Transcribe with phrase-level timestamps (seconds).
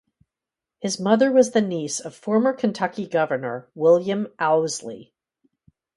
[0.79, 5.13] His mother was the niece of former Kentucky governor William Owsley.